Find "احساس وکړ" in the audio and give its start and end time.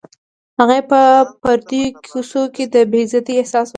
3.37-3.69